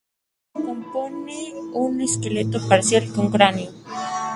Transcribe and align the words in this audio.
Se 0.55 0.63
compone 0.63 1.53
de 1.53 1.53
un 1.73 2.01
esqueleto 2.01 2.59
parcial 2.67 3.07
con 3.13 3.27
el 3.27 3.31
cráneo. 3.31 3.71